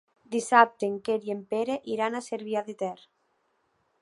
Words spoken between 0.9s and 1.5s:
en Quer i en